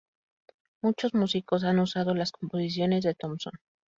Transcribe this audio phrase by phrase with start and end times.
[0.81, 3.53] Muchos músicos han usado las composiciones de Thompson.